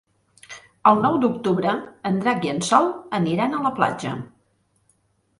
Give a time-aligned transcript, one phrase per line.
[0.91, 1.75] El nou d'octubre
[2.09, 4.15] en Drac i en Sol aniran a la platja.